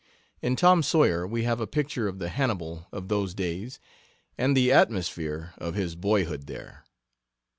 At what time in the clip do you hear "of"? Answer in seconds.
2.07-2.17, 2.91-3.07, 5.59-5.75